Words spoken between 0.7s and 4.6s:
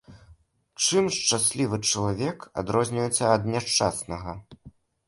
Чым шчаслівы чалавек адрозніваецца ад няшчаснага?